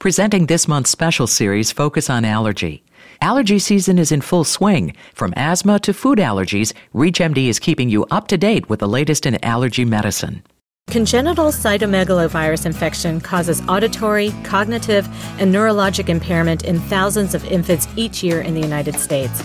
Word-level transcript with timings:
Presenting 0.00 0.46
this 0.46 0.66
month's 0.66 0.88
special 0.88 1.26
series, 1.26 1.70
Focus 1.72 2.08
on 2.08 2.24
Allergy. 2.24 2.82
Allergy 3.20 3.58
season 3.58 3.98
is 3.98 4.10
in 4.10 4.22
full 4.22 4.44
swing. 4.44 4.96
From 5.12 5.34
asthma 5.36 5.78
to 5.80 5.92
food 5.92 6.16
allergies, 6.16 6.72
ReachMD 6.94 7.48
is 7.48 7.58
keeping 7.58 7.90
you 7.90 8.06
up 8.10 8.26
to 8.28 8.38
date 8.38 8.70
with 8.70 8.80
the 8.80 8.88
latest 8.88 9.26
in 9.26 9.36
allergy 9.44 9.84
medicine. 9.84 10.42
Congenital 10.86 11.48
cytomegalovirus 11.48 12.64
infection 12.64 13.20
causes 13.20 13.60
auditory, 13.68 14.32
cognitive, 14.42 15.06
and 15.38 15.54
neurologic 15.54 16.08
impairment 16.08 16.64
in 16.64 16.80
thousands 16.80 17.34
of 17.34 17.44
infants 17.44 17.86
each 17.94 18.22
year 18.22 18.40
in 18.40 18.54
the 18.54 18.62
United 18.62 18.94
States. 18.94 19.44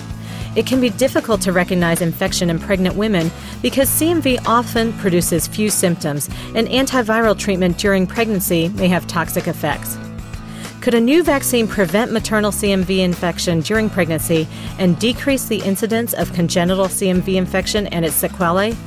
It 0.56 0.66
can 0.66 0.80
be 0.80 0.90
difficult 0.90 1.42
to 1.42 1.52
recognize 1.52 2.00
infection 2.00 2.50
in 2.50 2.60
pregnant 2.60 2.96
women 2.96 3.30
because 3.62 3.90
CMV 3.90 4.48
often 4.48 4.94
produces 4.94 5.48
few 5.48 5.70
symptoms, 5.70 6.30
and 6.56 6.70
antiviral 6.70 7.38
treatment 7.38 7.78
during 7.78 8.08
pregnancy 8.08 8.70
may 8.70 8.88
have 8.88 9.06
toxic 9.06 9.50
effects. 9.50 9.98
Could 10.86 10.94
a 10.94 11.02
new 11.02 11.24
vaccine 11.24 11.68
prevent 11.68 12.12
maternal 12.12 12.52
CMV 12.52 13.00
infection 13.00 13.62
during 13.62 13.90
pregnancy 13.90 14.48
and 14.78 15.00
decrease 15.00 15.48
the 15.48 15.58
incidence 15.64 16.14
of 16.14 16.32
congenital 16.32 16.86
CMV 16.86 17.38
infection 17.38 17.88
and 17.88 18.06
its 18.06 18.14
sequelae? 18.14 18.78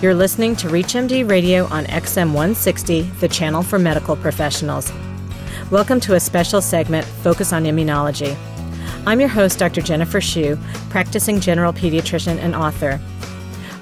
You're 0.00 0.14
listening 0.14 0.54
to 0.54 0.68
ReachMD 0.68 1.28
Radio 1.28 1.64
on 1.64 1.86
XM 1.86 2.28
160, 2.28 3.02
the 3.18 3.26
channel 3.26 3.64
for 3.64 3.76
medical 3.76 4.14
professionals. 4.14 4.92
Welcome 5.72 5.98
to 5.98 6.14
a 6.14 6.20
special 6.20 6.62
segment, 6.62 7.04
Focus 7.04 7.52
on 7.52 7.64
Immunology. 7.64 8.36
I'm 9.04 9.18
your 9.18 9.30
host, 9.30 9.58
Dr. 9.58 9.80
Jennifer 9.80 10.20
Shu, 10.20 10.56
practicing 10.90 11.40
general 11.40 11.72
pediatrician 11.72 12.38
and 12.38 12.54
author. 12.54 13.00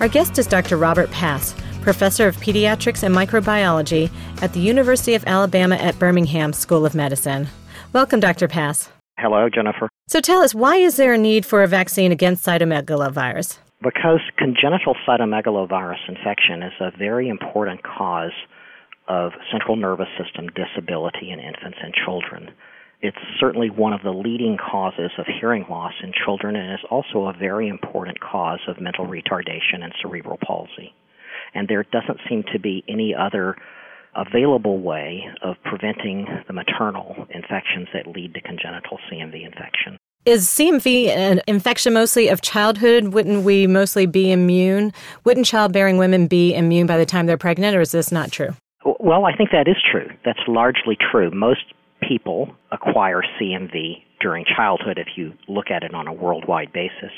Our 0.01 0.09
guest 0.09 0.39
is 0.39 0.47
Dr. 0.47 0.79
Robert 0.79 1.11
Pass, 1.11 1.55
professor 1.89 2.29
of 2.29 2.37
pediatrics 2.37 3.03
and 3.03 3.15
microbiology 3.15 4.11
at 4.43 4.53
the 4.53 4.61
University 4.61 5.15
of 5.15 5.25
Alabama 5.27 5.75
at 5.77 5.99
Birmingham 5.99 6.53
School 6.53 6.85
of 6.85 6.95
Medicine. 6.95 7.49
Welcome, 7.95 8.21
Dr. 8.21 8.47
Pass. 8.47 8.91
Hello, 9.19 9.49
Jennifer. 9.49 9.89
So 10.07 10.21
tell 10.21 10.43
us, 10.43 10.55
why 10.55 10.77
is 10.77 10.97
there 10.97 11.15
a 11.15 11.17
need 11.17 11.47
for 11.47 11.63
a 11.63 11.67
vaccine 11.67 12.13
against 12.13 12.45
cytomegalovirus? 12.45 13.57
Because 13.83 14.21
congenital 14.37 14.97
cytomegalovirus 15.09 16.11
infection 16.11 16.63
is 16.63 16.75
a 16.79 16.91
very 16.99 17.31
important 17.31 17.81
cause 17.83 18.37
of 19.09 19.33
central 19.51 19.75
nervous 19.75 20.09
system 20.23 20.49
disability 20.49 21.31
in 21.31 21.41
infants 21.41 21.79
and 21.83 21.95
children. 22.05 22.51
It's 23.01 23.17
certainly 23.41 23.71
one 23.71 23.95
of 23.95 24.03
the 24.03 24.13
leading 24.13 24.59
causes 24.59 25.11
of 25.17 25.25
hearing 25.41 25.65
loss 25.71 25.95
in 26.03 26.13
children 26.13 26.55
and 26.55 26.71
is 26.75 26.85
also 26.91 27.29
a 27.29 27.33
very 27.33 27.67
important 27.67 28.21
cause 28.21 28.61
of 28.69 28.79
mental 28.79 29.07
retardation 29.07 29.83
and 29.83 29.95
cerebral 30.03 30.37
palsy 30.47 30.93
and 31.55 31.69
there 31.69 31.85
doesn't 31.93 32.19
seem 32.29 32.45
to 32.53 32.59
be 32.59 32.85
any 32.89 33.15
other 33.15 33.57
available 34.15 34.81
way 34.81 35.25
of 35.43 35.57
preventing 35.65 36.27
the 36.47 36.53
maternal 36.53 37.15
infections 37.31 37.89
that 37.93 38.07
lead 38.07 38.35
to 38.35 38.41
congenital 38.41 38.99
CMV 39.11 39.45
infection. 39.45 39.97
Is 40.25 40.47
CMV 40.47 41.09
an 41.09 41.41
infection 41.47 41.95
mostly 41.95 42.29
of 42.29 42.43
childhood? 42.43 43.09
Wouldn't 43.09 43.45
we 43.45 43.67
mostly 43.67 44.07
be 44.07 44.31
immune? 44.33 44.93
Wouldn't 45.25 45.47
childbearing 45.47 45.97
women 45.97 46.27
be 46.27 46.55
immune 46.55 46.87
by 46.87 46.99
the 46.99 47.07
time 47.07 47.27
they're 47.27 47.39
pregnant, 47.39 47.77
or 47.77 47.81
is 47.81 47.93
this 47.93 48.13
not 48.13 48.33
true? 48.33 48.51
Well, 48.85 49.25
I 49.25 49.35
think 49.35 49.51
that 49.53 49.69
is 49.69 49.77
true. 49.91 50.09
That's 50.25 50.41
largely 50.47 50.97
true. 51.11 51.31
Most 51.31 51.73
people 52.07 52.51
acquire 52.73 53.23
CMV 53.41 54.03
during 54.21 54.45
childhood 54.57 54.99
if 54.99 55.09
you 55.17 55.33
look 55.47 55.71
at 55.71 55.83
it 55.83 55.95
on 55.95 56.07
a 56.07 56.13
worldwide 56.13 56.73
basis 56.73 57.13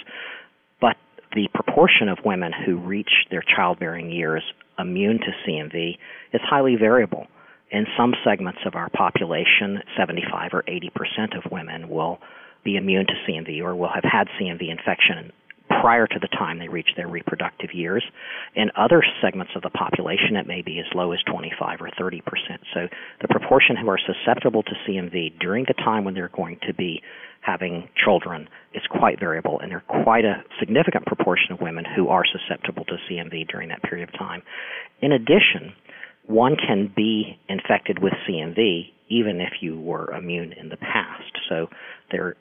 the 1.35 1.49
proportion 1.55 2.09
of 2.09 2.19
women 2.25 2.53
who 2.53 2.77
reach 2.77 3.11
their 3.31 3.43
childbearing 3.43 4.11
years 4.11 4.43
immune 4.79 5.19
to 5.19 5.33
CMV 5.47 5.99
is 6.33 6.41
highly 6.45 6.77
variable. 6.77 7.27
In 7.71 7.87
some 7.97 8.15
segments 8.25 8.61
of 8.67 8.75
our 8.75 8.89
population, 8.91 9.81
75 9.97 10.51
or 10.53 10.65
80 10.67 10.91
percent 10.91 11.35
of 11.35 11.51
women 11.53 11.89
will 11.89 12.19
be 12.65 12.77
immune 12.77 13.07
to 13.07 13.15
CMV 13.27 13.63
or 13.63 13.77
will 13.77 13.91
have 13.95 14.05
had 14.05 14.27
CMV 14.41 14.71
infection 14.71 15.33
prior 15.81 16.07
to 16.07 16.19
the 16.19 16.29
time 16.29 16.59
they 16.59 16.69
reach 16.69 16.89
their 16.97 17.07
reproductive 17.07 17.73
years. 17.73 18.05
In 18.57 18.71
other 18.77 19.05
segments 19.23 19.53
of 19.55 19.63
the 19.63 19.71
population, 19.71 20.35
it 20.35 20.47
may 20.47 20.63
be 20.63 20.81
as 20.81 20.87
low 20.95 21.13
as 21.13 21.21
25 21.31 21.81
or 21.81 21.91
30 21.97 22.21
percent. 22.23 22.61
So 22.75 22.89
the 23.21 23.29
proportion 23.29 23.77
who 23.77 23.89
are 23.89 23.99
susceptible 23.99 24.65
to 24.65 24.73
CMV 24.87 25.39
during 25.39 25.65
the 25.69 25.75
time 25.75 26.05
when 26.05 26.15
they're 26.15 26.29
going 26.29 26.59
to 26.67 26.75
be 26.75 27.03
having 27.41 27.89
children 28.05 28.49
is 28.75 28.83
quite 28.91 29.19
variable, 29.19 29.59
and 29.61 29.71
there 29.71 29.83
are 29.89 30.03
quite 30.05 30.25
a 30.25 30.43
significant 30.59 31.07
proportion 31.07 31.53
of 31.53 31.61
women 31.61 31.85
who 31.97 32.09
are 32.09 32.25
susceptible 32.25 32.85
to 32.85 32.97
CMV 33.09 33.49
during 33.49 33.69
that 33.71 33.83
period 33.83 34.09
of 34.09 34.19
time. 34.19 34.43
In 35.01 35.13
addition, 35.13 35.73
one 36.27 36.57
can 36.57 36.93
be 36.95 37.39
infected 37.49 37.99
with 38.01 38.13
CMV 38.29 38.93
even 39.09 39.41
if 39.41 39.55
you 39.61 39.79
were 39.81 40.13
immune 40.13 40.53
in 40.53 40.69
the 40.69 40.77
past. 40.77 41.33
So 41.49 41.69
there 42.13 42.37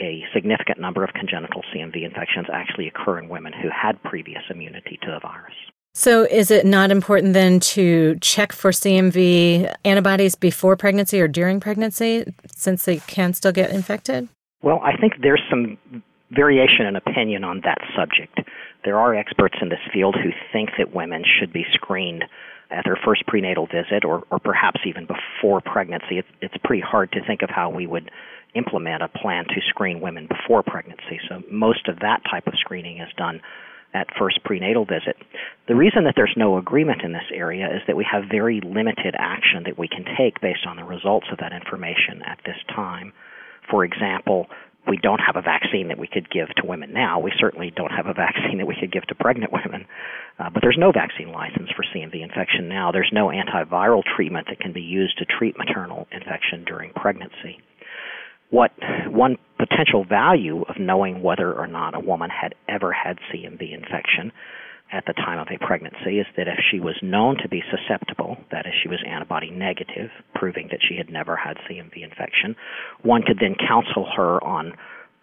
a 0.00 0.22
significant 0.34 0.78
number 0.78 1.02
of 1.02 1.10
congenital 1.14 1.62
CMV 1.74 2.04
infections 2.04 2.46
actually 2.52 2.88
occur 2.88 3.18
in 3.18 3.28
women 3.28 3.52
who 3.52 3.68
had 3.70 4.02
previous 4.02 4.42
immunity 4.50 4.98
to 5.02 5.10
the 5.10 5.20
virus. 5.20 5.54
So, 5.98 6.22
is 6.22 6.52
it 6.52 6.64
not 6.64 6.92
important 6.92 7.34
then 7.34 7.58
to 7.74 8.16
check 8.20 8.52
for 8.52 8.70
CMV 8.70 9.74
antibodies 9.84 10.36
before 10.36 10.76
pregnancy 10.76 11.20
or 11.20 11.26
during 11.26 11.58
pregnancy 11.58 12.24
since 12.46 12.84
they 12.84 12.98
can 12.98 13.34
still 13.34 13.50
get 13.50 13.70
infected? 13.70 14.28
Well, 14.62 14.78
I 14.84 14.96
think 14.96 15.14
there's 15.22 15.42
some 15.50 15.76
variation 16.30 16.86
in 16.86 16.94
opinion 16.94 17.42
on 17.42 17.62
that 17.64 17.78
subject. 17.96 18.38
There 18.84 18.96
are 18.96 19.12
experts 19.12 19.56
in 19.60 19.70
this 19.70 19.80
field 19.92 20.14
who 20.14 20.30
think 20.52 20.70
that 20.78 20.94
women 20.94 21.24
should 21.40 21.52
be 21.52 21.66
screened 21.72 22.26
at 22.70 22.84
their 22.84 22.98
first 23.04 23.26
prenatal 23.26 23.66
visit 23.66 24.04
or, 24.04 24.22
or 24.30 24.38
perhaps 24.38 24.78
even 24.86 25.04
before 25.04 25.60
pregnancy. 25.60 26.18
It's, 26.18 26.28
it's 26.40 26.54
pretty 26.62 26.82
hard 26.82 27.10
to 27.10 27.26
think 27.26 27.42
of 27.42 27.50
how 27.50 27.70
we 27.70 27.88
would 27.88 28.08
implement 28.54 29.02
a 29.02 29.08
plan 29.08 29.46
to 29.46 29.60
screen 29.68 30.00
women 30.00 30.28
before 30.28 30.62
pregnancy. 30.62 31.18
So, 31.28 31.42
most 31.50 31.88
of 31.88 31.98
that 32.02 32.20
type 32.30 32.46
of 32.46 32.54
screening 32.60 33.00
is 33.00 33.08
done 33.16 33.40
at 33.94 34.06
first 34.18 34.42
prenatal 34.44 34.84
visit. 34.84 35.16
The 35.66 35.74
reason 35.74 36.04
that 36.04 36.14
there's 36.16 36.34
no 36.36 36.58
agreement 36.58 37.02
in 37.02 37.12
this 37.12 37.30
area 37.32 37.66
is 37.66 37.82
that 37.86 37.96
we 37.96 38.06
have 38.10 38.24
very 38.30 38.60
limited 38.60 39.14
action 39.18 39.64
that 39.64 39.78
we 39.78 39.88
can 39.88 40.04
take 40.16 40.40
based 40.40 40.66
on 40.66 40.76
the 40.76 40.84
results 40.84 41.26
of 41.32 41.38
that 41.38 41.52
information 41.52 42.22
at 42.26 42.38
this 42.44 42.58
time. 42.74 43.12
For 43.70 43.84
example, 43.84 44.46
we 44.86 44.96
don't 44.96 45.20
have 45.20 45.36
a 45.36 45.42
vaccine 45.42 45.88
that 45.88 45.98
we 45.98 46.06
could 46.06 46.30
give 46.30 46.48
to 46.56 46.66
women 46.66 46.92
now. 46.92 47.20
We 47.20 47.32
certainly 47.38 47.70
don't 47.74 47.92
have 47.92 48.06
a 48.06 48.14
vaccine 48.14 48.58
that 48.58 48.66
we 48.66 48.76
could 48.78 48.92
give 48.92 49.06
to 49.08 49.14
pregnant 49.14 49.52
women. 49.52 49.86
Uh, 50.38 50.48
but 50.50 50.62
there's 50.62 50.78
no 50.78 50.92
vaccine 50.92 51.32
license 51.32 51.68
for 51.76 51.84
CMV 51.84 52.22
infection 52.22 52.68
now. 52.68 52.92
There's 52.92 53.10
no 53.12 53.28
antiviral 53.28 54.02
treatment 54.16 54.46
that 54.48 54.60
can 54.60 54.72
be 54.72 54.80
used 54.80 55.18
to 55.18 55.26
treat 55.26 55.58
maternal 55.58 56.06
infection 56.12 56.64
during 56.64 56.92
pregnancy 56.92 57.60
what 58.50 58.72
one 59.12 59.36
potential 59.58 60.04
value 60.04 60.62
of 60.62 60.76
knowing 60.78 61.22
whether 61.22 61.52
or 61.52 61.66
not 61.66 61.94
a 61.94 62.00
woman 62.00 62.30
had 62.30 62.54
ever 62.68 62.92
had 62.92 63.18
CMV 63.32 63.72
infection 63.72 64.32
at 64.92 65.04
the 65.06 65.12
time 65.12 65.38
of 65.38 65.48
a 65.50 65.64
pregnancy 65.64 66.18
is 66.18 66.26
that 66.36 66.48
if 66.48 66.58
she 66.70 66.80
was 66.80 66.96
known 67.02 67.36
to 67.42 67.48
be 67.48 67.62
susceptible, 67.70 68.38
that 68.50 68.66
is, 68.66 68.72
she 68.82 68.88
was 68.88 69.02
antibody 69.06 69.50
negative, 69.50 70.10
proving 70.34 70.68
that 70.70 70.80
she 70.86 70.96
had 70.96 71.10
never 71.10 71.36
had 71.36 71.56
CMV 71.68 72.02
infection, 72.02 72.56
one 73.02 73.22
could 73.22 73.38
then 73.38 73.54
counsel 73.54 74.08
her 74.16 74.42
on 74.42 74.72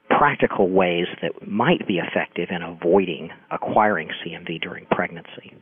practical 0.09 0.69
ways 0.69 1.07
that 1.21 1.47
might 1.47 1.87
be 1.87 1.97
effective 1.97 2.49
in 2.51 2.61
avoiding 2.61 3.31
acquiring 3.49 4.09
CMV 4.23 4.61
during 4.61 4.85
pregnancy. 4.91 5.53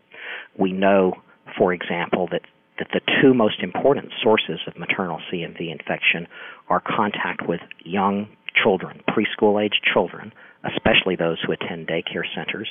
We 0.57 0.73
know, 0.73 1.13
for 1.57 1.73
example, 1.73 2.27
that 2.31 2.41
that 2.79 2.87
the 2.93 3.01
two 3.21 3.33
most 3.33 3.61
important 3.61 4.11
sources 4.21 4.59
of 4.67 4.77
maternal 4.77 5.19
CMV 5.31 5.71
infection 5.71 6.27
are 6.69 6.81
contact 6.81 7.47
with 7.47 7.61
young 7.83 8.27
children, 8.63 9.01
preschool 9.09 9.63
age 9.63 9.81
children, 9.93 10.31
especially 10.63 11.15
those 11.15 11.37
who 11.45 11.51
attend 11.51 11.87
daycare 11.87 12.25
centers, 12.35 12.69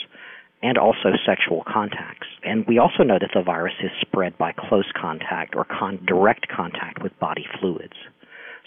and 0.62 0.78
also 0.78 1.10
sexual 1.26 1.62
contacts. 1.66 2.26
And 2.44 2.64
we 2.66 2.78
also 2.78 3.02
know 3.02 3.18
that 3.20 3.30
the 3.34 3.42
virus 3.42 3.74
is 3.82 3.90
spread 4.00 4.38
by 4.38 4.52
close 4.52 4.90
contact 4.98 5.54
or 5.56 5.64
con- 5.64 6.04
direct 6.06 6.46
contact 6.48 7.02
with 7.02 7.18
body 7.18 7.46
fluids. 7.60 7.96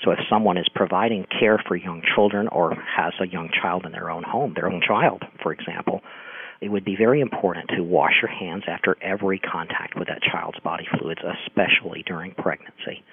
So 0.04 0.12
if 0.12 0.20
someone 0.30 0.58
is 0.58 0.68
providing 0.76 1.26
care 1.40 1.62
for 1.66 1.76
young 1.76 2.02
children 2.16 2.50
or 2.50 2.76
has 2.76 3.14
a 3.22 3.28
young 3.28 3.50
child 3.50 3.86
in 3.86 3.94
their 3.94 4.12
own 4.12 4.24
home, 4.24 4.54
their 4.54 4.70
own 4.70 4.82
child, 4.86 5.24
for 5.42 5.54
example, 5.54 6.02
it 6.62 6.70
would 6.70 6.86
be 6.86 6.96
very 6.96 7.22
important 7.22 7.70
to 7.76 7.84
wash 7.84 8.14
your 8.22 8.32
hands 8.32 8.64
after 8.68 8.98
every 9.02 9.40
contact 9.40 9.98
with 9.98 10.08
that 10.08 10.22
child's 10.22 10.60
body 10.60 10.88
fluids, 10.98 11.22
especially 11.46 12.04
during 12.08 12.32
pregnancy, 12.34 13.04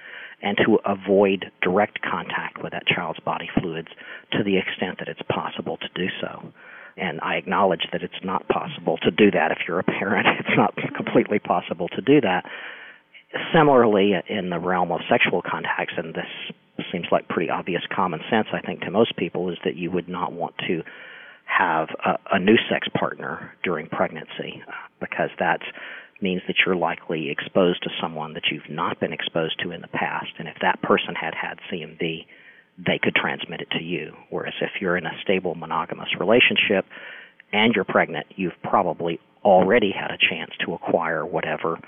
and 0.42 0.56
to 0.64 0.78
avoid 0.84 1.50
direct 1.60 2.00
contact 2.02 2.62
with 2.62 2.72
that 2.72 2.86
child's 2.86 3.20
body 3.20 3.48
fluids 3.60 3.88
to 4.32 4.42
the 4.44 4.58
extent 4.58 4.98
that 4.98 5.08
it's 5.08 5.22
possible 5.28 5.76
to 5.78 5.88
do 5.94 6.08
so. 6.20 6.52
And 6.96 7.20
I 7.20 7.36
acknowledge 7.36 7.86
that 7.92 8.02
it's 8.02 8.22
not 8.22 8.46
possible 8.48 8.98
to 8.98 9.10
do 9.10 9.30
that 9.30 9.50
if 9.50 9.58
you're 9.66 9.78
a 9.78 9.84
parent. 9.84 10.26
It's 10.38 10.56
not 10.56 10.74
completely 10.94 11.38
possible 11.38 11.88
to 11.88 12.02
do 12.02 12.20
that. 12.20 12.44
Similarly, 13.54 14.12
in 14.28 14.50
the 14.50 14.58
realm 14.58 14.92
of 14.92 15.00
sexual 15.08 15.40
contacts, 15.40 15.94
and 15.96 16.14
this 16.14 16.84
seems 16.90 17.06
like 17.10 17.28
pretty 17.28 17.48
obvious 17.48 17.82
common 17.94 18.20
sense, 18.28 18.48
I 18.52 18.60
think, 18.60 18.80
to 18.82 18.90
most 18.90 19.16
people, 19.16 19.50
is 19.50 19.56
that 19.64 19.76
you 19.76 19.90
would 19.90 20.08
not 20.08 20.32
want 20.32 20.54
to 20.66 20.82
have 21.44 21.88
a, 22.04 22.36
a 22.36 22.38
new 22.38 22.56
sex 22.70 22.88
partner 22.98 23.52
during 23.62 23.88
pregnancy 23.88 24.62
because 25.00 25.30
that 25.38 25.60
means 26.20 26.42
that 26.46 26.56
you're 26.64 26.76
likely 26.76 27.30
exposed 27.30 27.82
to 27.82 27.90
someone 28.00 28.34
that 28.34 28.44
you've 28.50 28.70
not 28.70 29.00
been 29.00 29.12
exposed 29.12 29.58
to 29.60 29.72
in 29.72 29.80
the 29.80 29.88
past. 29.88 30.32
And 30.38 30.48
if 30.48 30.56
that 30.62 30.80
person 30.82 31.14
had 31.14 31.34
had 31.34 31.58
CMV, 31.70 32.26
they 32.78 32.98
could 33.02 33.14
transmit 33.14 33.60
it 33.60 33.70
to 33.72 33.82
you. 33.82 34.12
Whereas 34.30 34.54
if 34.60 34.70
you're 34.80 34.96
in 34.96 35.06
a 35.06 35.18
stable 35.22 35.54
monogamous 35.54 36.08
relationship 36.18 36.86
and 37.52 37.74
you're 37.74 37.84
pregnant, 37.84 38.26
you've 38.36 38.60
probably 38.62 39.18
already 39.44 39.92
had 39.92 40.10
a 40.10 40.18
chance 40.18 40.52
to 40.64 40.74
acquire 40.74 41.26
whatever 41.26 41.78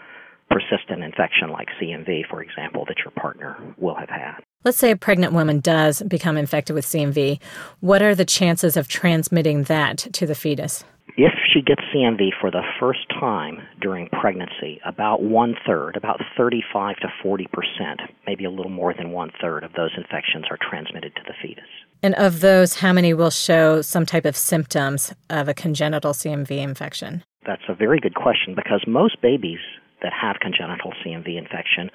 persistent 0.51 1.03
infection 1.03 1.51
like 1.51 1.69
CMV, 1.81 2.29
for 2.29 2.43
example, 2.43 2.85
that 2.87 2.99
your 2.99 3.13
partner 3.13 3.57
will 3.79 3.95
have 3.95 4.11
had. 4.11 4.41
Let's 4.65 4.79
say 4.79 4.91
a 4.91 4.97
pregnant 4.97 5.35
woman 5.35 5.61
does 5.61 6.01
become 6.09 6.39
infected 6.39 6.75
with 6.75 6.87
CMV. 6.87 7.39
What 7.81 8.01
are 8.01 8.15
the 8.15 8.25
chances 8.25 8.79
of 8.79 8.89
transmitting 8.89 9.65
that 9.65 9.99
to 10.15 10.27
the 10.27 10.35
fetus? 10.35 10.85
If 11.19 11.33
she 11.53 11.61
gets 11.61 11.83
CMV 11.95 12.31
for 12.41 12.51
the 12.51 12.63
first 12.81 13.01
time 13.11 13.59
during 13.83 14.09
pregnancy, 14.09 14.81
about 14.87 15.23
one 15.23 15.55
third, 15.67 15.97
about 15.97 16.19
35 16.35 16.97
to 16.97 17.09
40 17.23 17.47
percent, 17.53 18.01
maybe 18.27 18.47
a 18.47 18.51
little 18.51 18.71
more 18.71 18.95
than 18.95 19.13
one 19.13 19.31
third 19.39 19.65
of 19.65 19.73
those 19.75 19.91
infections 19.99 20.47
are 20.51 20.59
transmitted 20.63 21.15
to 21.15 21.23
the 21.27 21.35
fetus. 21.43 21.69
And 22.03 22.15
of 22.15 22.41
those, 22.41 22.77
how 22.77 22.95
many 22.95 23.13
will 23.13 23.31
show 23.31 23.83
some 23.83 24.07
type 24.07 24.25
of 24.25 24.35
symptoms 24.35 25.13
of 25.29 25.47
a 25.47 25.55
congenital 25.55 26.15
CMV 26.15 26.57
infection? 26.57 27.23
That's 27.47 27.63
a 27.69 27.75
very 27.75 28.01
good 28.01 28.15
question 28.15 28.55
because 28.55 28.83
most 28.87 29.21
babies 29.21 29.61
that 30.03 30.13
have 30.19 30.37
congenital 30.41 30.93
CMV 31.05 31.37
infection 31.37 31.91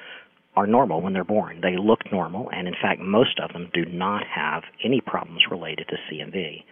are 0.56 0.68
normal 0.68 1.02
when 1.02 1.14
they're 1.14 1.24
born. 1.24 1.62
They 1.62 1.78
look 1.78 2.12
normal, 2.12 2.50
and 2.52 2.68
in 2.68 2.76
fact, 2.82 3.00
most 3.02 3.40
of 3.40 3.54
them 3.54 3.70
do 3.74 3.86
not 3.86 4.24
have 4.28 4.64
any 4.84 5.02
problems 5.02 5.44
related 5.50 5.88
to 5.90 5.96
CMV. 6.12 6.64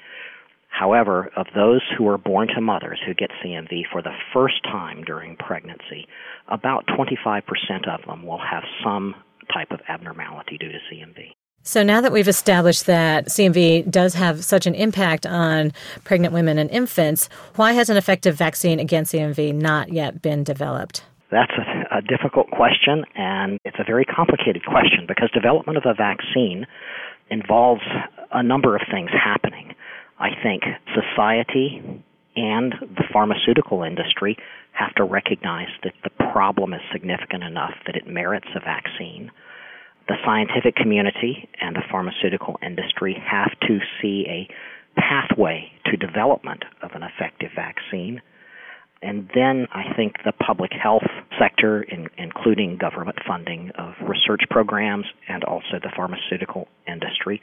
However, 0.69 1.31
of 1.35 1.47
those 1.55 1.81
who 1.97 2.07
are 2.07 2.17
born 2.17 2.49
to 2.49 2.61
mothers 2.61 2.99
who 3.05 3.13
get 3.13 3.31
CMV 3.43 3.83
for 3.91 4.01
the 4.01 4.13
first 4.33 4.61
time 4.63 5.03
during 5.03 5.35
pregnancy, 5.37 6.07
about 6.49 6.85
25% 6.87 7.41
of 7.87 8.05
them 8.05 8.25
will 8.25 8.39
have 8.39 8.63
some 8.83 9.15
type 9.53 9.71
of 9.71 9.79
abnormality 9.87 10.57
due 10.57 10.71
to 10.71 10.77
CMV. 10.91 11.31
So 11.63 11.83
now 11.83 11.99
that 11.99 12.11
we've 12.11 12.27
established 12.27 12.85
that 12.85 13.25
CMV 13.25 13.89
does 13.89 14.13
have 14.13 14.45
such 14.45 14.67
an 14.67 14.75
impact 14.75 15.25
on 15.25 15.73
pregnant 16.03 16.33
women 16.33 16.57
and 16.57 16.69
infants, 16.69 17.27
why 17.55 17.73
has 17.73 17.89
an 17.89 17.97
effective 17.97 18.35
vaccine 18.35 18.79
against 18.79 19.13
CMV 19.13 19.53
not 19.53 19.91
yet 19.91 20.21
been 20.21 20.43
developed? 20.43 21.03
That's 21.29 21.51
a, 21.51 21.76
a, 21.97 22.01
difficult 22.01 22.49
question, 22.51 23.03
and 23.15 23.59
it's 23.65 23.77
a 23.79 23.83
very 23.83 24.05
complicated 24.05 24.63
question 24.65 25.05
because 25.07 25.29
development 25.31 25.77
of 25.77 25.83
a 25.85 25.93
vaccine 25.93 26.65
involves 27.29 27.81
a 28.31 28.43
number 28.43 28.75
of 28.75 28.81
things 28.91 29.09
happening. 29.11 29.73
I 30.19 30.29
think 30.41 30.63
society 30.93 32.03
and 32.35 32.73
the 32.81 33.03
pharmaceutical 33.11 33.83
industry 33.83 34.37
have 34.71 34.93
to 34.95 35.03
recognize 35.03 35.69
that 35.83 35.93
the 36.03 36.09
problem 36.31 36.73
is 36.73 36.81
significant 36.91 37.43
enough 37.43 37.73
that 37.85 37.95
it 37.95 38.07
merits 38.07 38.47
a 38.55 38.59
vaccine. 38.59 39.31
The 40.07 40.15
scientific 40.23 40.75
community 40.75 41.49
and 41.59 41.75
the 41.75 41.83
pharmaceutical 41.91 42.57
industry 42.61 43.21
have 43.29 43.51
to 43.67 43.79
see 44.01 44.25
a 44.29 44.47
pathway 44.99 45.71
to 45.85 45.97
development 45.97 46.63
of 46.81 46.91
an 46.93 47.03
effective 47.03 47.51
vaccine. 47.55 48.21
And 49.01 49.29
then 49.35 49.67
I 49.71 49.93
think 49.95 50.15
the 50.25 50.31
public 50.31 50.71
health 50.71 51.05
sector, 51.39 51.83
in, 51.83 52.07
including 52.17 52.77
government 52.77 53.19
funding 53.27 53.71
of 53.77 53.93
research 54.01 54.41
programs 54.49 55.05
and 55.27 55.43
also 55.43 55.79
the 55.81 55.91
pharmaceutical 55.95 56.67
industry, 56.87 57.41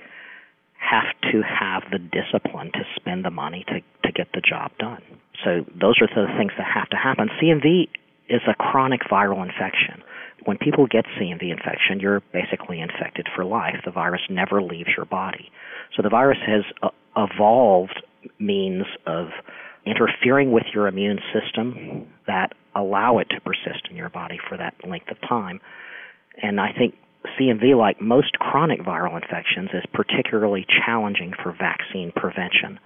have 0.79 1.15
to 1.33 1.43
have 1.43 1.83
the 1.91 1.99
discipline 1.99 2.71
to 2.73 2.81
spend 2.97 3.25
the 3.25 3.31
money 3.31 3.65
to, 3.69 3.81
to 4.07 4.13
get 4.13 4.29
the 4.35 4.41
job 4.41 4.73
done. 4.79 5.03
So 5.45 5.65
those 5.81 6.01
are 6.01 6.09
the 6.09 6.33
things 6.37 6.53
that 6.59 6.67
have 6.67 6.89
to 6.91 6.97
happen. 6.97 7.29
CMV 7.41 7.89
is 8.29 8.41
a 8.49 8.55
chronic 8.55 9.03
viral 9.11 9.43
infection. 9.43 10.03
When 10.45 10.59
people 10.59 10.87
get 10.87 11.05
CMV 11.19 11.51
infection, 11.51 12.01
you're 12.01 12.21
basically 12.33 12.81
infected 12.81 13.29
for 13.35 13.45
life. 13.45 13.77
The 13.85 13.91
virus 13.91 14.23
never 14.29 14.63
leaves 14.63 14.91
your 14.97 15.07
body. 15.07 15.51
So 15.97 16.03
the 16.03 16.11
virus 16.11 16.39
has 16.47 16.65
uh, 16.83 16.89
evolved 17.17 18.03
means 18.39 18.85
of 19.07 19.29
interfering 19.87 20.53
with 20.53 20.65
your 20.73 20.89
immune 20.89 21.19
system 21.33 22.07
that 22.27 22.53
allow 22.75 23.19
it 23.19 23.29
to 23.31 23.41
persist 23.41 23.89
in 23.91 23.97
your 23.97 24.09
body 24.09 24.39
for 24.49 24.57
that 24.57 24.75
length 24.87 25.11
of 25.11 25.21
time. 25.29 25.61
And 26.43 26.61
I 26.61 26.73
think 26.73 26.95
CMV, 27.39 27.77
like 27.77 28.01
most 28.01 28.39
chronic 28.39 28.81
viral 28.81 29.15
infections, 29.15 29.71
is 29.73 29.85
particularly 29.93 30.67
challenging 30.85 31.33
for 31.43 31.53
vaccine 31.53 32.13
prevention. 32.15 32.79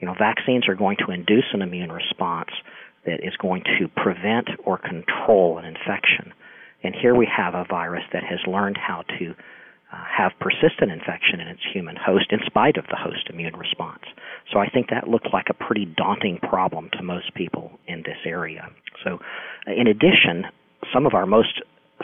You 0.00 0.06
know, 0.06 0.14
vaccines 0.18 0.68
are 0.68 0.74
going 0.74 0.96
to 1.06 1.12
induce 1.12 1.46
an 1.52 1.62
immune 1.62 1.92
response 1.92 2.50
that 3.06 3.24
is 3.24 3.36
going 3.36 3.62
to 3.78 3.88
prevent 3.88 4.48
or 4.64 4.78
control 4.78 5.58
an 5.58 5.64
infection. 5.64 6.32
And 6.82 6.94
here 6.94 7.14
we 7.14 7.28
have 7.34 7.54
a 7.54 7.64
virus 7.68 8.04
that 8.12 8.24
has 8.24 8.40
learned 8.46 8.76
how 8.76 9.02
to 9.18 9.34
have 10.16 10.32
persistent 10.38 10.92
infection 10.92 11.40
in 11.40 11.48
its 11.48 11.60
human 11.72 11.96
host 11.96 12.26
in 12.30 12.38
spite 12.46 12.76
of 12.76 12.84
the 12.86 12.96
host 12.96 13.28
immune 13.30 13.56
response. 13.56 14.02
So 14.52 14.58
I 14.58 14.68
think 14.68 14.88
that 14.90 15.08
looked 15.08 15.32
like 15.32 15.46
a 15.50 15.64
pretty 15.64 15.86
daunting 15.96 16.38
problem 16.38 16.88
to 16.92 17.02
most 17.02 17.34
people 17.34 17.78
in 17.88 18.02
this 18.02 18.18
area. 18.24 18.68
So, 19.02 19.18
uh, 19.66 19.72
in 19.72 19.86
addition, 19.86 20.44
some 20.92 21.06
of 21.06 21.14
our 21.14 21.26
most 21.26 21.60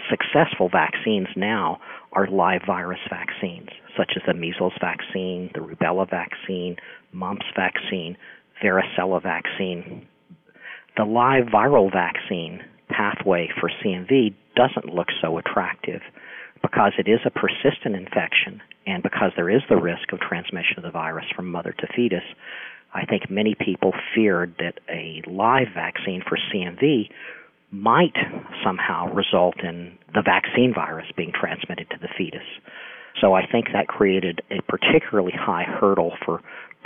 successful 0.08 0.68
vaccines 0.68 1.28
now 1.36 1.78
are 2.12 2.26
live 2.26 2.62
virus 2.66 3.00
vaccines, 3.08 3.68
such 3.96 4.12
as 4.16 4.22
the 4.26 4.34
measles 4.34 4.72
vaccine, 4.80 5.50
the 5.54 5.60
rubella 5.60 6.08
vaccine, 6.08 6.76
mumps 7.12 7.46
vaccine, 7.54 8.16
varicella 8.62 9.22
vaccine. 9.22 10.06
The 10.96 11.04
live 11.04 11.44
viral 11.46 11.92
vaccine 11.92 12.60
pathway 12.88 13.48
for 13.60 13.70
CMV 13.84 14.34
doesn't 14.56 14.92
look 14.92 15.06
so 15.22 15.38
attractive 15.38 16.00
because 16.62 16.92
it 16.98 17.08
is 17.08 17.20
a 17.24 17.30
persistent 17.30 17.94
infection 17.94 18.60
and 18.86 19.02
because 19.02 19.32
there 19.36 19.50
is 19.50 19.62
the 19.68 19.76
risk 19.76 20.12
of 20.12 20.20
transmission 20.20 20.78
of 20.78 20.82
the 20.82 20.90
virus 20.90 21.26
from 21.34 21.50
mother 21.50 21.72
to 21.78 21.86
fetus. 21.94 22.24
I 22.92 23.06
think 23.06 23.30
many 23.30 23.54
people 23.54 23.92
feared 24.14 24.54
that 24.58 24.80
a 24.88 25.22
live 25.26 25.68
vaccine 25.74 26.22
for 26.28 26.36
CMV 26.36 27.08
might 27.70 28.16
somehow 28.64 29.12
result 29.12 29.54
in 29.62 29.96
the 30.12 30.22
vaccine 30.22 30.74
virus 30.74 31.06
being 31.16 31.32
transmitted 31.32 31.88
to 31.90 31.96
the 32.00 32.08
fetus. 32.18 32.46
So 33.20 33.34
I 33.34 33.46
think 33.46 33.66
that 33.72 33.86
created 33.86 34.40
a 34.50 34.60
particularly 34.62 35.32
high 35.34 35.64
hurdle 35.64 36.12
for 36.24 36.40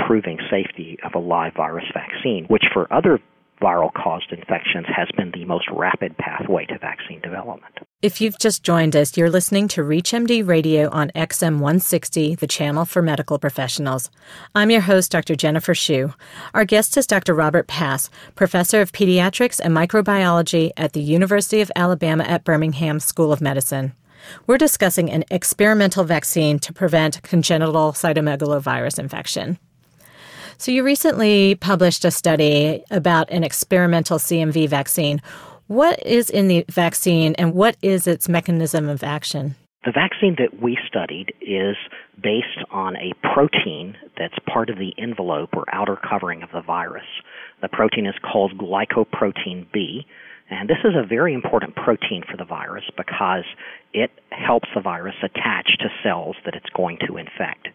proving 0.07 0.39
safety 0.51 0.99
of 1.05 1.15
a 1.15 1.19
live 1.19 1.55
virus 1.55 1.85
vaccine, 1.95 2.45
which 2.49 2.65
for 2.73 2.93
other 2.93 3.21
viral 3.63 3.93
caused 3.95 4.33
infections 4.33 4.87
has 4.95 5.09
been 5.17 5.31
the 5.33 5.45
most 5.45 5.67
rapid 5.73 6.17
pathway 6.19 6.67
to 6.67 6.79
vaccine 6.79 7.21
development. 7.21 7.75
If 8.05 8.21
you've 8.21 8.39
just 8.39 8.63
joined 8.63 8.95
us, 8.95 9.17
you're 9.17 9.31
listening 9.31 9.67
to 9.69 9.81
ReachMD 9.81 10.47
Radio 10.47 10.91
on 10.91 11.11
XM 11.15 11.53
160, 11.53 12.35
the 12.35 12.47
channel 12.47 12.85
for 12.85 13.01
medical 13.01 13.39
professionals. 13.39 14.11
I'm 14.55 14.71
your 14.71 14.83
host, 14.83 15.11
Dr. 15.11 15.35
Jennifer 15.35 15.75
Shu. 15.75 16.13
Our 16.53 16.67
guest 16.67 16.99
is 16.99 17.07
Dr. 17.07 17.33
Robert 17.33 17.67
Pass, 17.67 18.11
professor 18.35 18.83
of 18.83 18.93
pediatrics 18.93 19.59
and 19.59 19.75
microbiology 19.75 20.73
at 20.77 20.93
the 20.93 21.01
University 21.01 21.63
of 21.63 21.73
Alabama 21.77 22.25
at 22.25 22.45
Birmingham 22.45 23.01
School 23.01 23.33
of 23.33 23.41
Medicine. 23.41 23.95
We're 24.47 24.59
discussing 24.59 25.11
an 25.11 25.25
experimental 25.31 26.05
vaccine 26.05 26.59
to 26.59 26.75
prevent 26.75 27.23
congenital 27.23 27.93
cytomegalovirus 27.93 28.99
infection. 28.99 29.59
So, 30.59 30.71
you 30.71 30.85
recently 30.85 31.55
published 31.55 32.05
a 32.05 32.11
study 32.11 32.85
about 32.91 33.31
an 33.31 33.45
experimental 33.45 34.19
CMV 34.19 34.69
vaccine. 34.69 35.23
What 35.67 36.05
is 36.05 36.29
in 36.29 36.49
the 36.49 36.65
vaccine 36.71 37.35
and 37.37 37.55
what 37.55 37.77
is 37.81 38.07
its 38.07 38.29
mechanism 38.29 38.87
of 38.89 39.03
action? 39.03 39.57
The 39.87 39.93
vaccine 39.93 40.37
that 40.39 40.63
we 40.63 40.77
studied 40.87 41.33
is 41.41 41.77
based 42.23 42.65
on 42.71 42.97
a 42.97 43.13
protein 43.35 43.97
that's 44.19 44.35
part 44.47 44.69
of 44.69 44.79
the 44.79 44.93
envelope 44.99 45.51
or 45.55 45.65
outer 45.73 45.97
covering 45.97 46.43
of 46.43 46.51
the 46.53 46.61
virus. 46.61 47.07
The 47.63 47.69
protein 47.69 48.07
is 48.07 48.15
called 48.31 48.59
glycoprotein 48.59 49.73
B, 49.73 50.07
and 50.51 50.69
this 50.69 50.85
is 50.85 50.95
a 50.95 51.07
very 51.07 51.33
important 51.33 51.77
protein 51.77 52.23
for 52.31 52.37
the 52.37 52.45
virus 52.45 52.85
because 52.97 53.45
it 53.95 54.11
helps 54.31 54.69
the 54.75 54.83
virus 54.83 55.17
attach 55.23 55.79
to 55.81 55.89
cells 56.03 56.37
that 56.45 56.55
it's 56.55 56.71
going 56.77 56.99
to 57.07 57.17
infect. 57.17 57.69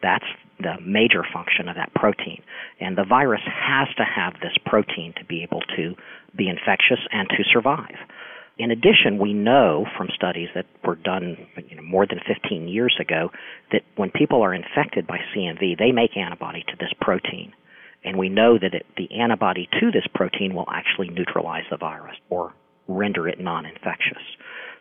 That's 0.00 0.26
the 0.60 0.76
major 0.84 1.24
function 1.32 1.68
of 1.68 1.76
that 1.76 1.94
protein. 1.94 2.42
And 2.80 2.96
the 2.96 3.04
virus 3.04 3.42
has 3.46 3.88
to 3.96 4.04
have 4.04 4.34
this 4.34 4.56
protein 4.66 5.14
to 5.18 5.24
be 5.24 5.42
able 5.42 5.62
to 5.76 5.94
be 6.42 6.48
infectious 6.48 6.98
and 7.12 7.28
to 7.30 7.44
survive. 7.52 7.96
In 8.58 8.70
addition, 8.70 9.18
we 9.18 9.32
know 9.32 9.86
from 9.96 10.08
studies 10.14 10.48
that 10.54 10.66
were 10.84 10.96
done 10.96 11.36
you 11.68 11.76
know, 11.76 11.82
more 11.82 12.06
than 12.06 12.20
15 12.26 12.68
years 12.68 12.96
ago 13.00 13.30
that 13.70 13.82
when 13.96 14.10
people 14.10 14.42
are 14.42 14.52
infected 14.52 15.06
by 15.06 15.18
CMV, 15.34 15.78
they 15.78 15.92
make 15.92 16.16
antibody 16.16 16.64
to 16.68 16.76
this 16.78 16.92
protein. 17.00 17.52
And 18.04 18.18
we 18.18 18.28
know 18.28 18.58
that 18.58 18.74
it, 18.74 18.86
the 18.96 19.08
antibody 19.20 19.68
to 19.80 19.90
this 19.90 20.06
protein 20.14 20.54
will 20.54 20.68
actually 20.68 21.08
neutralize 21.08 21.64
the 21.70 21.76
virus 21.76 22.16
or 22.28 22.52
render 22.88 23.28
it 23.28 23.40
non 23.40 23.64
infectious. 23.64 24.22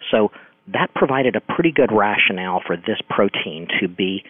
So 0.09 0.31
that 0.73 0.93
provided 0.95 1.35
a 1.35 1.41
pretty 1.41 1.71
good 1.71 1.91
rationale 1.91 2.61
for 2.65 2.75
this 2.75 2.99
protein 3.09 3.67
to 3.79 3.87
be 3.87 4.23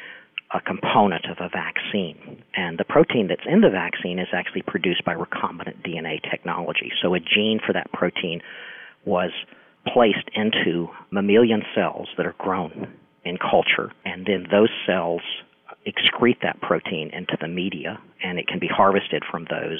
a 0.54 0.60
component 0.62 1.26
of 1.26 1.38
a 1.40 1.50
vaccine. 1.50 2.44
And 2.56 2.78
the 2.78 2.84
protein 2.84 3.28
that's 3.28 3.46
in 3.46 3.62
the 3.62 3.70
vaccine 3.70 4.20
is 4.20 4.28
actually 4.34 4.64
produced 4.64 5.06
by 5.06 5.16
recombinant 5.16 5.82
DNA 5.86 6.22
technology. 6.30 6.92
So 7.02 7.14
a 7.14 7.20
gene 7.20 7.60
for 7.66 7.74
that 7.74 7.92
protein 7.94 8.42
was 9.06 9.32
placed 9.88 10.30
into 10.36 10.90
mammalian 11.10 11.64
cells 11.74 12.10
that 12.18 12.26
are 12.26 12.36
grown 12.38 12.94
in 13.24 13.38
culture, 13.38 13.92
and 14.06 14.26
then 14.26 14.48
those 14.52 14.70
cells 14.86 15.22
excrete 15.88 16.42
that 16.44 16.60
protein 16.62 17.10
into 17.14 17.38
the 17.40 17.48
media, 17.48 18.00
and 18.24 18.38
it 18.38 18.48
can 18.48 18.60
be 18.60 18.68
harvested 18.68 19.24
from 19.30 19.48
those 19.50 19.80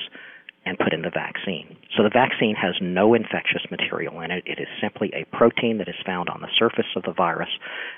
and 0.66 0.78
put 0.78 0.94
in 0.94 1.02
the 1.02 1.10
vaccine. 1.10 1.76
So 1.98 2.04
the 2.04 2.10
vaccine 2.10 2.56
has 2.56 2.76
no 2.82 3.14
infectious 3.14 3.64
material 3.72 4.22
in 4.22 4.30
it. 4.32 4.44
It 4.46 4.60
is 4.60 4.68
simply 4.80 5.12
a 5.14 5.26
protein 5.36 5.80
that 5.80 5.90
is 5.90 5.96
found 6.06 6.30
on 6.30 6.42
the 6.42 6.50
surface 6.58 6.86
of 6.96 7.04
the 7.04 7.14
virus 7.14 7.50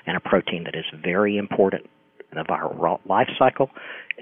and 0.06 0.16
a 0.16 0.20
protein 0.20 0.64
that 0.64 0.74
is 0.74 0.84
very 1.02 1.36
important 1.36 1.88
in 2.36 2.42
the 2.42 2.44
viral 2.44 3.00
life 3.06 3.28
cycle 3.38 3.70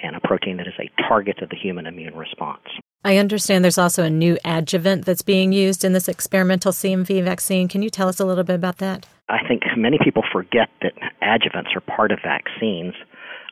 and 0.02 0.16
a 0.16 0.20
protein 0.20 0.56
that 0.58 0.66
is 0.66 0.74
a 0.78 0.90
target 1.08 1.42
of 1.42 1.48
the 1.50 1.56
human 1.56 1.86
immune 1.86 2.16
response. 2.16 2.62
I 3.04 3.16
understand 3.16 3.64
there's 3.64 3.78
also 3.78 4.04
a 4.04 4.10
new 4.10 4.38
adjuvant 4.44 5.04
that's 5.04 5.22
being 5.22 5.52
used 5.52 5.84
in 5.84 5.92
this 5.92 6.08
experimental 6.08 6.72
CMV 6.72 7.24
vaccine. 7.24 7.66
Can 7.66 7.82
you 7.82 7.90
tell 7.90 8.08
us 8.08 8.20
a 8.20 8.24
little 8.24 8.44
bit 8.44 8.54
about 8.54 8.78
that? 8.78 9.06
I 9.28 9.38
think 9.48 9.62
many 9.76 9.98
people 10.02 10.22
forget 10.32 10.68
that 10.82 10.92
adjuvants 11.20 11.74
are 11.74 11.80
part 11.80 12.12
of 12.12 12.20
vaccines. 12.22 12.94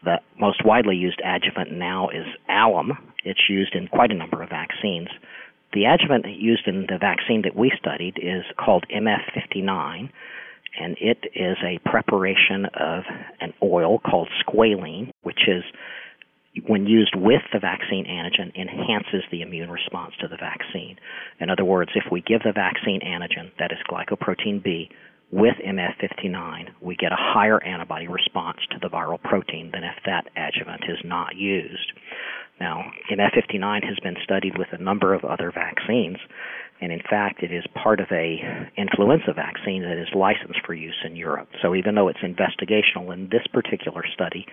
The 0.05 0.21
most 0.39 0.65
widely 0.65 0.97
used 0.97 1.21
adjuvant 1.25 1.73
now 1.73 2.09
is 2.11 2.27
alum. 2.49 2.93
It's 3.25 3.49
used 3.49 3.75
in 3.75 3.89
quite 3.89 4.13
a 4.13 4.15
number 4.15 4.43
of 4.43 4.51
vaccines. 4.51 5.09
The 5.73 5.85
adjuvant 5.85 6.27
used 6.27 6.67
in 6.67 6.87
the 6.89 6.99
vaccine 6.99 7.43
that 7.43 7.57
we 7.57 7.73
studied 7.79 8.19
is 8.19 8.45
called 8.59 8.85
MF59, 8.95 10.11
and 10.79 10.97
it 11.01 11.19
is 11.35 11.57
a 11.65 11.79
preparation 11.89 12.67
of 12.75 13.05
an 13.41 13.53
oil 13.63 13.99
called 13.99 14.29
squalene, 14.47 15.11
which 15.23 15.49
is 15.49 15.65
when 16.67 16.87
used 16.87 17.15
with 17.15 17.43
the 17.53 17.61
vaccine 17.61 18.05
antigen, 18.07 18.55
enhances 18.57 19.23
the 19.31 19.43
immune 19.43 19.71
response 19.71 20.15
to 20.21 20.29
the 20.29 20.37
vaccine. 20.37 20.97
In 21.39 21.49
other 21.49 21.65
words, 21.65 21.93
if 21.95 22.11
we 22.11 22.21
give 22.23 22.43
the 22.43 22.53
vaccine 22.53 23.01
antigen, 23.01 23.51
that 23.59 23.71
is 23.73 23.79
glycoprotein 23.89 24.63
B, 24.63 24.91
with 25.33 25.55
MF59, 25.65 26.71
we 26.81 26.97
get 26.97 27.13
a 27.13 27.17
higher 27.17 27.63
antibody 27.63 28.09
response 28.09 28.59
to 28.73 28.79
the 28.83 28.89
viral 28.89 29.23
protein 29.23 29.71
than 29.73 29.85
if 29.85 29.95
that 30.05 30.27
adjuvant 30.37 30.83
is 30.89 30.99
not 31.05 31.37
used. 31.37 31.93
Now, 32.59 32.91
MF59 33.11 33.85
has 33.85 33.99
been 34.03 34.17
studied 34.25 34.59
with 34.59 34.69
a 34.73 34.83
number 34.83 35.15
of 35.15 35.25
other 35.25 35.53
vaccines, 35.53 36.19
and 36.81 36.93
in 36.93 37.01
fact, 37.09 37.43
it 37.43 37.53
is 37.53 37.65
part 37.75 38.01
of 38.01 38.07
a 38.11 38.41
influenza 38.77 39.33
vaccine 39.35 39.83
that 39.83 39.99
is 40.01 40.09
licensed 40.15 40.61
for 40.65 40.75
use 40.75 40.97
in 41.05 41.17
Europe. 41.17 41.49
So 41.61 41.75
even 41.75 41.95
though 41.95 42.09
it's 42.09 42.21
investigational 42.21 43.13
in 43.13 43.29
this 43.31 43.47
particular 43.53 44.05
study, 44.13 44.47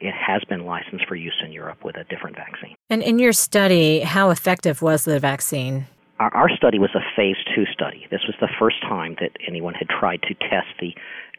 it 0.00 0.14
has 0.14 0.42
been 0.44 0.64
licensed 0.64 1.06
for 1.06 1.16
use 1.16 1.40
in 1.44 1.52
Europe 1.52 1.84
with 1.84 1.96
a 1.96 2.04
different 2.04 2.36
vaccine. 2.36 2.74
And 2.90 3.02
in 3.02 3.18
your 3.18 3.32
study, 3.32 4.00
how 4.00 4.30
effective 4.30 4.82
was 4.82 5.04
the 5.04 5.18
vaccine? 5.18 5.86
Our, 6.18 6.34
our 6.34 6.50
study 6.56 6.78
was 6.78 6.90
a 6.94 7.04
phase 7.16 7.36
two 7.54 7.64
study. 7.72 8.06
This 8.10 8.26
was 8.26 8.34
the 8.40 8.48
first 8.58 8.80
time 8.82 9.16
that 9.20 9.32
anyone 9.46 9.74
had 9.74 9.88
tried 9.88 10.22
to 10.22 10.34
test 10.34 10.68
the 10.80 10.94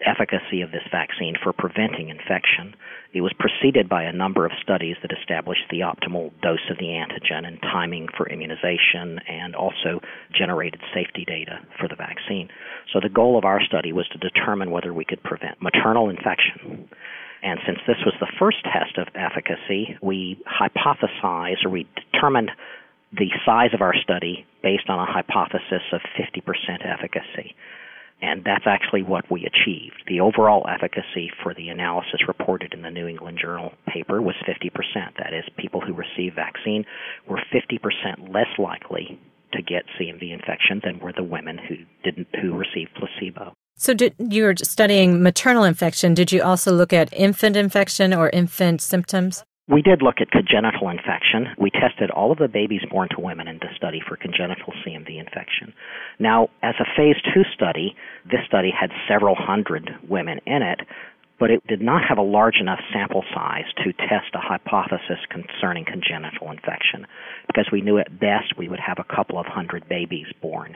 efficacy 0.05 0.61
of 0.61 0.71
this 0.71 0.87
vaccine 0.91 1.35
for 1.41 1.51
preventing 1.51 2.07
infection. 2.07 2.73
It 3.13 3.21
was 3.21 3.33
preceded 3.37 3.89
by 3.89 4.03
a 4.03 4.13
number 4.13 4.45
of 4.45 4.53
studies 4.61 4.95
that 5.01 5.11
established 5.11 5.67
the 5.69 5.81
optimal 5.81 6.31
dose 6.41 6.63
of 6.71 6.77
the 6.77 6.95
antigen 6.95 7.45
and 7.45 7.59
timing 7.61 8.07
for 8.15 8.29
immunization 8.29 9.19
and 9.27 9.55
also 9.55 9.99
generated 10.33 10.79
safety 10.93 11.25
data 11.27 11.59
for 11.79 11.89
the 11.89 11.95
vaccine. 11.95 12.47
So 12.93 12.99
the 13.01 13.09
goal 13.09 13.37
of 13.37 13.43
our 13.43 13.61
study 13.61 13.91
was 13.91 14.07
to 14.09 14.17
determine 14.17 14.71
whether 14.71 14.93
we 14.93 15.03
could 15.03 15.23
prevent 15.23 15.61
maternal 15.61 16.09
infection. 16.09 16.87
And 17.41 17.59
since 17.65 17.79
this 17.87 17.97
was 18.05 18.15
the 18.19 18.31
first 18.37 18.57
test 18.63 18.97
of 18.97 19.07
efficacy, 19.15 19.97
we 20.01 20.41
hypothesized 20.47 21.65
or 21.65 21.69
we 21.69 21.87
determined 22.11 22.51
the 23.11 23.31
size 23.45 23.71
of 23.73 23.81
our 23.81 23.95
study 23.95 24.45
based 24.61 24.89
on 24.89 24.99
a 24.99 25.11
hypothesis 25.11 25.83
of 25.91 26.01
50% 26.17 26.85
efficacy. 26.85 27.55
And 28.21 28.43
that's 28.43 28.67
actually 28.67 29.03
what 29.03 29.31
we 29.31 29.45
achieved. 29.45 30.03
The 30.07 30.19
overall 30.19 30.67
efficacy 30.67 31.31
for 31.41 31.53
the 31.53 31.69
analysis 31.69 32.27
reported 32.27 32.73
in 32.73 32.81
the 32.81 32.91
New 32.91 33.07
England 33.07 33.39
Journal 33.41 33.71
paper 33.87 34.21
was 34.21 34.35
50%. 34.47 34.71
That 35.17 35.33
is, 35.33 35.45
people 35.57 35.79
who 35.79 35.93
received 35.93 36.35
vaccine 36.35 36.83
were 37.29 37.41
50% 37.53 38.33
less 38.33 38.49
likely 38.57 39.17
to 39.53 39.61
get 39.61 39.85
CMV 39.99 40.33
infection 40.33 40.81
than 40.83 40.99
were 40.99 41.13
the 41.13 41.23
women 41.23 41.57
who 41.57 41.75
didn't 42.03 42.27
who 42.41 42.55
received 42.55 42.91
placebo. 42.95 43.53
So, 43.77 43.93
did, 43.93 44.13
you 44.19 44.43
were 44.43 44.55
studying 44.57 45.23
maternal 45.23 45.63
infection. 45.63 46.13
Did 46.13 46.31
you 46.31 46.43
also 46.43 46.71
look 46.71 46.91
at 46.91 47.11
infant 47.13 47.55
infection 47.55 48.13
or 48.13 48.29
infant 48.29 48.81
symptoms? 48.81 49.43
We 49.69 49.83
did 49.83 50.01
look 50.01 50.15
at 50.19 50.31
congenital 50.31 50.89
infection. 50.89 51.53
We 51.59 51.69
tested 51.69 52.09
all 52.09 52.31
of 52.31 52.39
the 52.39 52.47
babies 52.47 52.81
born 52.89 53.07
to 53.11 53.21
women 53.21 53.47
in 53.47 53.59
the 53.59 53.69
study 53.77 54.01
for 54.05 54.17
congenital 54.17 54.73
CMV 54.83 55.19
infection. 55.19 55.73
Now, 56.17 56.49
as 56.63 56.73
a 56.79 56.89
phase 56.97 57.17
two 57.31 57.43
study, 57.53 57.95
this 58.25 58.41
study 58.47 58.71
had 58.71 58.89
several 59.07 59.35
hundred 59.35 59.91
women 60.09 60.39
in 60.47 60.63
it, 60.63 60.79
but 61.39 61.51
it 61.51 61.65
did 61.67 61.81
not 61.81 62.01
have 62.03 62.17
a 62.17 62.23
large 62.23 62.55
enough 62.59 62.79
sample 62.91 63.23
size 63.31 63.65
to 63.83 63.93
test 63.93 64.33
a 64.33 64.39
hypothesis 64.39 65.19
concerning 65.29 65.85
congenital 65.85 66.49
infection 66.49 67.05
because 67.45 67.69
we 67.71 67.81
knew 67.81 67.99
at 67.99 68.19
best 68.19 68.57
we 68.57 68.67
would 68.67 68.79
have 68.79 68.97
a 68.97 69.15
couple 69.15 69.37
of 69.37 69.45
hundred 69.45 69.87
babies 69.87 70.27
born 70.41 70.75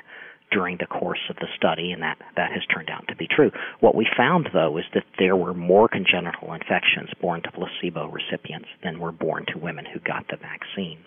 during 0.64 0.78
the 0.80 0.88
course 0.88 1.20
of 1.30 1.36
the 1.38 1.48
study, 1.58 1.92
and 1.92 2.02
that, 2.02 2.18
that 2.38 2.50
has 2.54 2.64
turned 2.74 2.90
out 2.90 3.04
to 3.10 3.16
be 3.18 3.28
true. 3.28 3.52
What 3.82 3.96
we 3.96 4.08
found, 4.16 4.48
though, 4.54 4.78
is 4.78 4.86
that 4.94 5.04
there 5.20 5.36
were 5.36 5.54
more 5.54 5.90
congenital 5.90 6.54
infections 6.54 7.10
born 7.20 7.42
to 7.44 7.52
placebo 7.52 8.08
recipients 8.08 8.70
than 8.82 9.02
were 9.02 9.12
born 9.12 9.44
to 9.52 9.60
women 9.60 9.84
who 9.84 10.00
got 10.00 10.26
the 10.30 10.38
vaccine. 10.38 11.00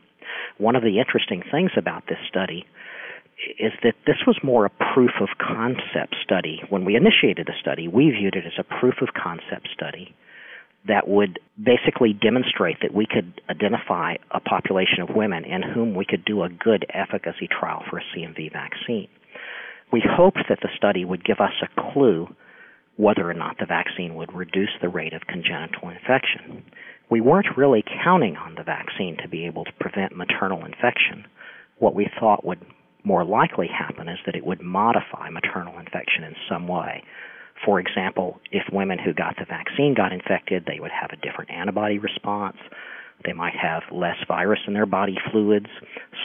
One 0.58 0.76
of 0.76 0.82
the 0.82 0.98
interesting 0.98 1.42
things 1.50 1.70
about 1.74 2.04
this 2.06 2.18
study 2.28 2.66
is 3.58 3.72
that 3.82 3.94
this 4.06 4.20
was 4.26 4.36
more 4.42 4.66
a 4.66 4.92
proof 4.92 5.12
of 5.22 5.28
concept 5.40 6.16
study. 6.22 6.60
When 6.68 6.84
we 6.84 6.94
initiated 6.94 7.46
the 7.46 7.56
study, 7.58 7.88
we 7.88 8.10
viewed 8.10 8.36
it 8.36 8.44
as 8.44 8.60
a 8.60 8.80
proof 8.80 8.96
of 9.00 9.08
concept 9.16 9.68
study 9.72 10.14
that 10.86 11.08
would 11.08 11.40
basically 11.56 12.12
demonstrate 12.12 12.76
that 12.82 12.94
we 12.94 13.06
could 13.06 13.40
identify 13.48 14.16
a 14.30 14.40
population 14.40 15.00
of 15.00 15.16
women 15.16 15.44
in 15.44 15.62
whom 15.62 15.94
we 15.94 16.04
could 16.04 16.24
do 16.26 16.42
a 16.42 16.48
good 16.48 16.84
efficacy 16.92 17.48
trial 17.48 17.82
for 17.88 17.98
a 17.98 18.02
CMV 18.14 18.52
vaccine. 18.52 19.08
We 19.92 20.02
hoped 20.04 20.40
that 20.48 20.58
the 20.62 20.68
study 20.76 21.04
would 21.04 21.24
give 21.24 21.40
us 21.40 21.52
a 21.62 21.92
clue 21.92 22.28
whether 22.96 23.28
or 23.28 23.34
not 23.34 23.58
the 23.58 23.66
vaccine 23.66 24.14
would 24.14 24.32
reduce 24.32 24.70
the 24.80 24.88
rate 24.88 25.12
of 25.12 25.26
congenital 25.26 25.90
infection. 25.90 26.64
We 27.10 27.20
weren't 27.20 27.56
really 27.56 27.84
counting 28.02 28.36
on 28.36 28.54
the 28.54 28.64
vaccine 28.64 29.16
to 29.22 29.28
be 29.28 29.46
able 29.46 29.64
to 29.64 29.72
prevent 29.78 30.16
maternal 30.16 30.64
infection. 30.64 31.26
What 31.78 31.94
we 31.94 32.08
thought 32.18 32.44
would 32.44 32.64
more 33.04 33.24
likely 33.24 33.68
happen 33.68 34.08
is 34.08 34.18
that 34.26 34.34
it 34.34 34.44
would 34.44 34.62
modify 34.62 35.30
maternal 35.30 35.78
infection 35.78 36.24
in 36.24 36.34
some 36.48 36.66
way. 36.66 37.02
For 37.64 37.78
example, 37.78 38.40
if 38.50 38.64
women 38.72 38.98
who 38.98 39.14
got 39.14 39.36
the 39.38 39.44
vaccine 39.44 39.94
got 39.94 40.12
infected, 40.12 40.64
they 40.66 40.80
would 40.80 40.90
have 40.90 41.10
a 41.12 41.16
different 41.24 41.50
antibody 41.50 41.98
response. 41.98 42.56
They 43.24 43.32
might 43.32 43.54
have 43.56 43.82
less 43.92 44.16
virus 44.26 44.60
in 44.66 44.74
their 44.74 44.86
body 44.86 45.16
fluids, 45.30 45.70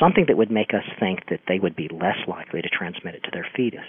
something 0.02 0.26
that 0.28 0.38
would 0.38 0.52
make 0.52 0.74
us 0.74 0.84
think 1.00 1.20
that 1.30 1.42
they 1.48 1.60
would 1.60 1.76
be 1.76 1.88
less 1.90 2.18
likely 2.28 2.62
to 2.62 2.70
transmit 2.70 3.16
it 3.16 3.24
to 3.24 3.32
their 3.32 3.48
fetus. 3.56 3.88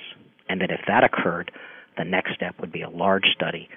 And 0.49 0.61
that 0.61 0.71
if 0.71 0.81
that 0.87 1.03
occurred, 1.03 1.51
the 1.97 2.05
next 2.05 2.35
step 2.35 2.55
would 2.61 2.71
be 2.71 2.83
a 2.83 2.91
large 2.91 3.25
study 3.35 3.69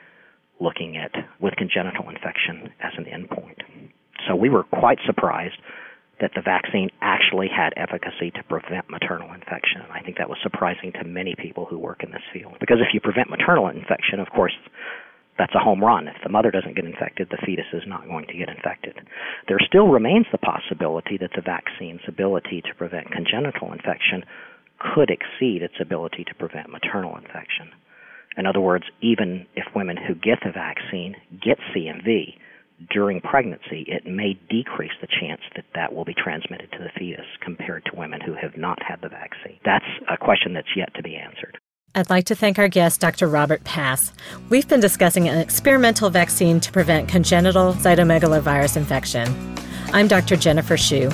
looking 0.59 0.97
at 0.97 1.11
with 1.39 1.55
congenital 1.55 2.09
infection 2.09 2.69
as 2.81 2.93
an 2.97 3.05
endpoint. 3.05 3.63
So 4.27 4.35
we 4.35 4.49
were 4.49 4.63
quite 4.63 4.99
surprised 5.05 5.55
that 6.21 6.31
the 6.33 6.41
vaccine 6.41 6.89
actually 7.01 7.49
had 7.49 7.73
efficacy 7.75 8.31
to 8.31 8.43
prevent 8.43 8.89
maternal 8.89 9.33
infection. 9.33 9.81
And 9.81 9.91
I 9.91 10.01
think 10.01 10.17
that 10.17 10.29
was 10.29 10.37
surprising 10.41 10.93
to 10.93 11.03
many 11.03 11.35
people 11.35 11.65
who 11.65 11.77
work 11.77 12.03
in 12.03 12.11
this 12.11 12.23
field. 12.31 12.55
Because 12.59 12.77
if 12.79 12.93
you 12.93 13.01
prevent 13.01 13.29
maternal 13.29 13.67
infection, 13.67 14.19
of 14.19 14.29
course, 14.29 14.53
that's 15.37 15.55
a 15.55 15.59
home 15.59 15.83
run. 15.83 16.07
If 16.07 16.23
the 16.23 16.29
mother 16.29 16.51
doesn't 16.51 16.75
get 16.75 16.85
infected, 16.85 17.27
the 17.29 17.41
fetus 17.45 17.65
is 17.73 17.83
not 17.85 18.07
going 18.07 18.25
to 18.27 18.37
get 18.37 18.49
infected. 18.49 18.95
There 19.47 19.59
still 19.59 19.87
remains 19.87 20.27
the 20.31 20.37
possibility 20.37 21.17
that 21.17 21.31
the 21.35 21.41
vaccine's 21.41 22.07
ability 22.07 22.61
to 22.61 22.75
prevent 22.75 23.11
congenital 23.11 23.73
infection 23.73 24.23
could 24.79 25.09
exceed 25.09 25.61
its 25.61 25.75
ability 25.79 26.23
to 26.25 26.35
prevent 26.35 26.69
maternal 26.69 27.17
infection. 27.17 27.71
In 28.37 28.45
other 28.45 28.59
words, 28.59 28.85
even 29.01 29.45
if 29.55 29.75
women 29.75 29.97
who 29.97 30.15
get 30.15 30.39
the 30.43 30.51
vaccine 30.51 31.15
get 31.43 31.57
CMV 31.73 32.35
during 32.91 33.21
pregnancy, 33.21 33.85
it 33.87 34.05
may 34.05 34.37
decrease 34.49 34.91
the 34.99 35.07
chance 35.07 35.41
that 35.55 35.65
that 35.73 35.93
will 35.93 36.03
be 36.03 36.13
transmitted 36.13 36.69
to 36.73 36.79
the 36.79 36.91
fetus 36.99 37.25
compared 37.41 37.85
to 37.85 37.97
women 37.97 38.19
who 38.19 38.33
have 38.33 38.57
not 38.57 38.79
had 38.83 38.99
the 39.01 39.09
vaccine. 39.09 39.59
That's 39.63 39.85
a 40.11 40.17
question 40.17 40.53
that's 40.53 40.75
yet 40.75 40.93
to 40.95 41.03
be 41.03 41.15
answered. 41.15 41.57
I'd 41.97 42.09
like 42.09 42.25
to 42.25 42.35
thank 42.35 42.59
our 42.59 42.67
guest, 42.67 42.99
Dr. 42.99 43.25
Robert 43.25 43.63
Pass. 43.63 44.11
We've 44.49 44.67
been 44.67 44.81
discussing 44.81 45.29
an 45.29 45.37
experimental 45.37 46.09
vaccine 46.09 46.59
to 46.59 46.71
prevent 46.73 47.07
congenital 47.07 47.73
cytomegalovirus 47.73 48.75
infection. 48.75 49.55
I'm 49.93 50.09
Dr. 50.09 50.35
Jennifer 50.35 50.75
Shu. 50.75 51.09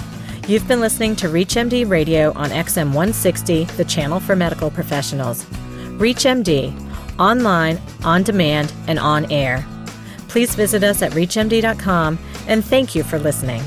You've 0.48 0.68
been 0.68 0.82
listening 0.82 1.16
to 1.18 1.28
ReachMD 1.28 1.88
Radio 1.88 2.34
on 2.34 2.50
XM 2.50 2.88
160, 2.88 3.66
the 3.66 3.86
channel 3.86 4.20
for 4.20 4.36
medical 4.36 4.72
professionals. 4.72 5.46
ReachMD, 6.00 6.74
online, 7.20 7.80
on 8.04 8.24
demand, 8.24 8.74
and 8.88 8.98
on 8.98 9.32
air. 9.32 9.64
Please 10.30 10.56
visit 10.56 10.84
us 10.84 11.04
at 11.04 11.12
ReachMD.com 11.12 12.18
and 12.48 12.66
thank 12.66 12.96
you 12.96 13.04
for 13.04 13.20
listening. 13.20 13.62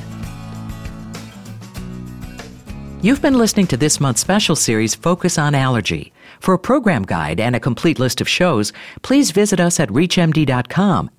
You've 3.02 3.22
been 3.22 3.38
listening 3.38 3.68
to 3.68 3.76
this 3.76 4.00
month's 4.00 4.22
special 4.22 4.56
series, 4.56 4.96
Focus 4.96 5.38
on 5.38 5.54
Allergy. 5.54 6.13
For 6.44 6.52
a 6.52 6.58
program 6.58 7.04
guide 7.04 7.40
and 7.40 7.56
a 7.56 7.58
complete 7.58 7.98
list 7.98 8.20
of 8.20 8.28
shows, 8.28 8.70
please 9.00 9.30
visit 9.30 9.60
us 9.60 9.80
at 9.80 9.88
ReachMD.com 9.88 11.10